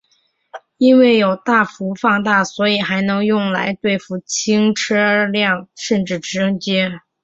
[0.77, 6.79] 因为有大幅放大所以还能用来对付轻车辆甚至直升机。